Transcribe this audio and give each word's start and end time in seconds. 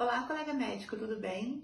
Olá, 0.00 0.22
colega 0.22 0.54
médico, 0.54 0.96
tudo 0.96 1.20
bem? 1.20 1.62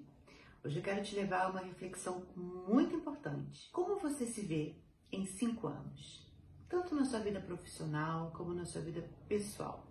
Hoje 0.63 0.77
eu 0.77 0.83
quero 0.83 1.03
te 1.03 1.15
levar 1.15 1.47
a 1.47 1.49
uma 1.49 1.61
reflexão 1.61 2.23
muito 2.37 2.95
importante. 2.95 3.71
Como 3.73 3.99
você 3.99 4.27
se 4.27 4.43
vê 4.43 4.77
em 5.11 5.25
cinco 5.25 5.67
anos? 5.69 6.31
Tanto 6.69 6.95
na 6.95 7.07
sua 7.07 7.21
vida 7.21 7.41
profissional 7.41 8.31
como 8.37 8.53
na 8.53 8.67
sua 8.67 8.83
vida 8.83 9.09
pessoal. 9.27 9.87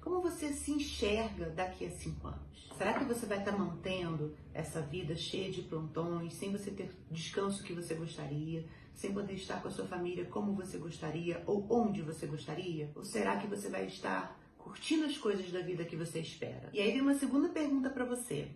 Como 0.00 0.22
você 0.22 0.52
se 0.52 0.70
enxerga 0.70 1.50
daqui 1.50 1.84
a 1.84 1.90
cinco 1.90 2.28
anos? 2.28 2.70
Será 2.78 2.96
que 2.96 3.04
você 3.04 3.26
vai 3.26 3.40
estar 3.40 3.58
mantendo 3.58 4.36
essa 4.54 4.80
vida 4.80 5.16
cheia 5.16 5.50
de 5.50 5.62
plantões, 5.62 6.34
sem 6.34 6.52
você 6.52 6.70
ter 6.70 6.88
descanso 7.10 7.64
que 7.64 7.72
você 7.72 7.96
gostaria, 7.96 8.64
sem 8.94 9.12
poder 9.12 9.34
estar 9.34 9.60
com 9.60 9.66
a 9.66 9.72
sua 9.72 9.88
família 9.88 10.24
como 10.26 10.54
você 10.54 10.78
gostaria 10.78 11.42
ou 11.48 11.66
onde 11.68 12.00
você 12.00 12.28
gostaria? 12.28 12.92
Ou 12.94 13.02
será 13.02 13.38
que 13.38 13.48
você 13.48 13.68
vai 13.68 13.86
estar 13.86 14.40
curtindo 14.62 15.04
as 15.04 15.18
coisas 15.18 15.50
da 15.50 15.60
vida 15.60 15.84
que 15.84 15.96
você 15.96 16.20
espera. 16.20 16.70
E 16.72 16.80
aí 16.80 16.92
vem 16.92 17.00
uma 17.00 17.14
segunda 17.14 17.48
pergunta 17.48 17.90
para 17.90 18.04
você. 18.04 18.48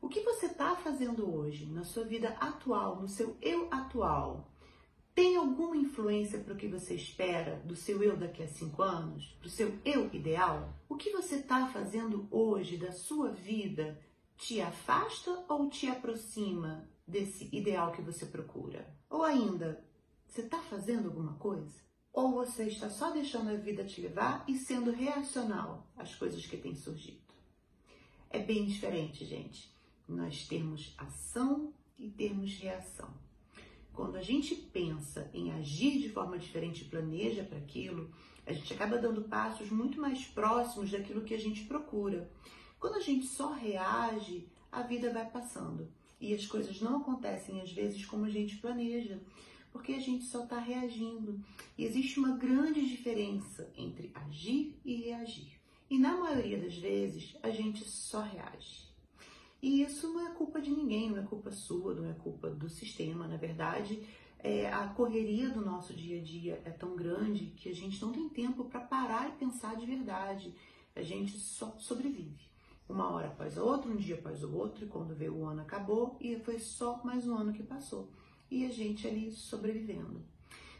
O 0.00 0.08
que 0.08 0.20
você 0.20 0.46
está 0.46 0.76
fazendo 0.76 1.34
hoje, 1.34 1.66
na 1.66 1.82
sua 1.82 2.04
vida 2.04 2.28
atual, 2.40 3.00
no 3.00 3.08
seu 3.08 3.36
eu 3.40 3.66
atual, 3.70 4.50
tem 5.14 5.36
alguma 5.36 5.76
influência 5.76 6.38
para 6.38 6.54
o 6.54 6.56
que 6.56 6.68
você 6.68 6.94
espera 6.94 7.56
do 7.64 7.74
seu 7.74 8.02
eu 8.02 8.16
daqui 8.16 8.42
a 8.42 8.48
cinco 8.48 8.82
anos? 8.82 9.36
Para 9.38 9.48
o 9.48 9.50
seu 9.50 9.78
eu 9.84 10.08
ideal? 10.12 10.74
O 10.88 10.96
que 10.96 11.10
você 11.10 11.36
está 11.36 11.66
fazendo 11.66 12.28
hoje 12.30 12.76
da 12.76 12.92
sua 12.92 13.30
vida 13.30 14.00
te 14.36 14.60
afasta 14.60 15.44
ou 15.48 15.68
te 15.68 15.86
aproxima 15.86 16.88
desse 17.06 17.48
ideal 17.52 17.92
que 17.92 18.02
você 18.02 18.26
procura? 18.26 18.94
Ou 19.08 19.22
ainda, 19.22 19.84
você 20.26 20.42
está 20.42 20.58
fazendo 20.58 21.08
alguma 21.08 21.34
coisa? 21.34 21.80
Ou 22.12 22.32
você 22.32 22.64
está 22.64 22.90
só 22.90 23.10
deixando 23.10 23.50
a 23.50 23.56
vida 23.56 23.84
te 23.84 24.00
levar 24.00 24.44
e 24.48 24.56
sendo 24.56 24.90
reacional 24.90 25.86
às 25.96 26.14
coisas 26.14 26.44
que 26.44 26.56
têm 26.56 26.74
surgido? 26.74 27.20
É 28.28 28.38
bem 28.38 28.66
diferente, 28.66 29.24
gente. 29.24 29.72
Nós 30.08 30.46
temos 30.46 30.94
ação 30.98 31.72
e 31.98 32.08
termos 32.08 32.54
reação. 32.54 33.12
Quando 33.92 34.16
a 34.16 34.22
gente 34.22 34.54
pensa 34.54 35.30
em 35.34 35.52
agir 35.52 35.98
de 35.98 36.08
forma 36.08 36.38
diferente 36.38 36.82
e 36.82 36.88
planeja 36.88 37.44
para 37.44 37.58
aquilo, 37.58 38.10
a 38.46 38.52
gente 38.52 38.72
acaba 38.72 38.98
dando 38.98 39.22
passos 39.22 39.70
muito 39.70 40.00
mais 40.00 40.24
próximos 40.24 40.90
daquilo 40.90 41.24
que 41.24 41.34
a 41.34 41.38
gente 41.38 41.64
procura. 41.64 42.30
Quando 42.78 42.96
a 42.96 43.00
gente 43.00 43.26
só 43.26 43.52
reage, 43.52 44.48
a 44.72 44.82
vida 44.82 45.12
vai 45.12 45.28
passando 45.28 45.88
e 46.20 46.34
as 46.34 46.46
coisas 46.46 46.80
não 46.80 46.98
acontecem 46.98 47.60
às 47.60 47.72
vezes 47.72 48.04
como 48.04 48.24
a 48.24 48.30
gente 48.30 48.56
planeja 48.58 49.20
porque 49.72 49.92
a 49.92 49.98
gente 49.98 50.24
só 50.24 50.44
está 50.44 50.58
reagindo. 50.58 51.40
E 51.76 51.84
existe 51.84 52.18
uma 52.18 52.36
grande 52.36 52.86
diferença 52.86 53.70
entre 53.76 54.10
agir 54.14 54.78
e 54.84 54.96
reagir. 54.96 55.58
E 55.88 55.98
na 55.98 56.16
maioria 56.16 56.58
das 56.58 56.76
vezes, 56.76 57.36
a 57.42 57.50
gente 57.50 57.84
só 57.84 58.20
reage. 58.20 58.88
E 59.62 59.82
isso 59.82 60.08
não 60.12 60.26
é 60.26 60.30
culpa 60.30 60.60
de 60.60 60.70
ninguém, 60.70 61.10
não 61.10 61.18
é 61.18 61.22
culpa 61.22 61.50
sua, 61.50 61.94
não 61.94 62.08
é 62.08 62.14
culpa 62.14 62.48
do 62.48 62.68
sistema. 62.68 63.26
Na 63.26 63.36
verdade, 63.36 64.06
é, 64.38 64.72
a 64.72 64.88
correria 64.88 65.50
do 65.50 65.60
nosso 65.60 65.92
dia 65.92 66.18
a 66.18 66.22
dia 66.22 66.62
é 66.64 66.70
tão 66.70 66.96
grande 66.96 67.46
que 67.56 67.68
a 67.68 67.74
gente 67.74 68.00
não 68.00 68.12
tem 68.12 68.28
tempo 68.28 68.64
para 68.64 68.80
parar 68.80 69.28
e 69.28 69.32
pensar 69.32 69.76
de 69.76 69.84
verdade. 69.84 70.54
A 70.94 71.02
gente 71.02 71.38
só 71.38 71.76
sobrevive. 71.78 72.48
Uma 72.88 73.10
hora 73.10 73.28
após 73.28 73.56
a 73.56 73.62
outra, 73.62 73.90
um 73.90 73.96
dia 73.96 74.16
após 74.16 74.42
o 74.42 74.52
outro, 74.52 74.84
e 74.84 74.88
quando 74.88 75.14
vê 75.14 75.28
o 75.28 75.44
ano 75.44 75.60
acabou 75.60 76.16
e 76.20 76.36
foi 76.40 76.58
só 76.58 77.00
mais 77.04 77.26
um 77.26 77.36
ano 77.36 77.52
que 77.52 77.62
passou 77.62 78.08
e 78.50 78.66
a 78.66 78.70
gente 78.70 79.06
ali 79.06 79.30
sobrevivendo. 79.30 80.22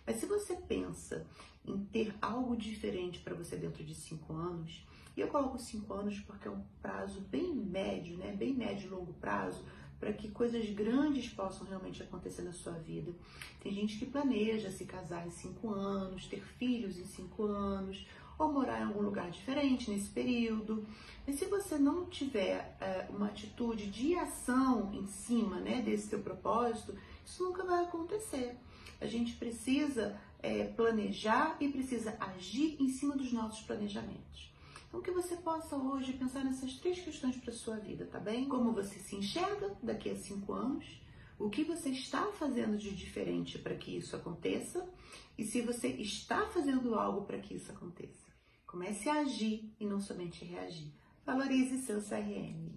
Mas 0.07 0.17
se 0.17 0.27
você 0.27 0.57
pensa 0.57 1.27
em 1.65 1.85
ter 1.85 2.15
algo 2.21 2.57
diferente 2.57 3.21
para 3.21 3.35
você 3.35 3.57
dentro 3.57 3.85
de 3.85 3.95
cinco 3.95 4.33
anos, 4.33 4.87
e 5.17 5.21
eu 5.21 5.29
coloco 5.29 5.59
cinco 5.59 5.93
anos 5.93 6.19
porque 6.21 6.49
é 6.49 6.51
um 6.51 6.65
prazo 6.81 7.21
bem 7.21 7.55
médio, 7.55 8.17
né? 8.17 8.33
Bem 8.33 8.55
médio 8.55 8.87
e 8.87 8.91
longo 8.91 9.13
prazo, 9.15 9.65
para 9.99 10.13
que 10.13 10.31
coisas 10.31 10.69
grandes 10.71 11.29
possam 11.29 11.67
realmente 11.67 12.03
acontecer 12.03 12.43
na 12.43 12.53
sua 12.53 12.73
vida. 12.73 13.13
Tem 13.61 13.73
gente 13.73 13.99
que 13.99 14.07
planeja 14.07 14.71
se 14.71 14.87
casar 14.87 15.27
em 15.27 15.31
cinco 15.31 15.69
anos, 15.69 16.27
ter 16.27 16.41
filhos 16.41 16.99
em 16.99 17.05
cinco 17.05 17.45
anos, 17.45 18.07
ou 18.45 18.53
morar 18.53 18.81
em 18.81 18.85
algum 18.85 19.03
lugar 19.03 19.31
diferente 19.31 19.91
nesse 19.91 20.09
período. 20.09 20.87
Mas 21.27 21.39
se 21.39 21.45
você 21.47 21.79
não 21.79 22.07
tiver 22.07 22.77
é, 22.81 23.07
uma 23.11 23.27
atitude 23.27 23.91
de 23.91 24.15
ação 24.17 24.93
em 24.93 25.07
cima 25.07 25.61
né, 25.61 25.83
desse 25.83 26.09
seu 26.09 26.21
propósito, 26.21 26.97
isso 27.25 27.45
nunca 27.45 27.65
vai 27.65 27.85
acontecer. 27.85 28.57
A 29.01 29.07
gente 29.07 29.35
precisa 29.35 30.19
é, 30.43 30.65
planejar 30.65 31.57
e 31.61 31.69
precisa 31.69 32.17
agir 32.19 32.77
em 32.81 32.89
cima 32.89 33.17
dos 33.17 33.33
nossos 33.33 33.63
planejamentos. 33.63 34.51
Então, 34.89 35.01
que 35.01 35.13
você 35.13 35.37
possa 35.37 35.77
hoje 35.77 36.15
pensar 36.15 36.45
nessas 36.45 36.75
três 36.75 37.01
questões 37.01 37.37
para 37.37 37.51
a 37.51 37.57
sua 37.57 37.77
vida, 37.77 38.07
tá 38.07 38.19
bem? 38.19 38.49
Como 38.49 38.73
você 38.73 38.99
se 38.99 39.15
enxerga 39.15 39.77
daqui 39.81 40.11
a 40.11 40.17
cinco 40.17 40.53
anos, 40.53 41.01
o 41.39 41.49
que 41.49 41.63
você 41.63 41.91
está 41.91 42.27
fazendo 42.33 42.77
de 42.77 42.95
diferente 42.95 43.59
para 43.59 43.77
que 43.77 43.97
isso 43.97 44.17
aconteça 44.17 44.87
e 45.39 45.45
se 45.45 45.63
você 45.63 45.89
está 45.89 46.47
fazendo 46.49 46.95
algo 46.95 47.25
para 47.25 47.39
que 47.39 47.55
isso 47.55 47.71
aconteça. 47.71 48.30
Comece 48.71 49.09
a 49.09 49.23
agir 49.23 49.69
e 49.81 49.85
não 49.85 50.01
somente 50.01 50.45
reagir. 50.45 50.93
Valorize 51.27 51.77
seu 51.79 52.01
CRM. 52.01 52.71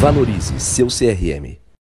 Valorize 0.00 0.58
seu 0.58 0.88
CRM. 0.88 1.60